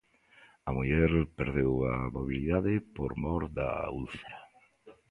[0.67, 3.69] A muller perdeu a mobilidade por mor da
[3.99, 4.39] úlcera.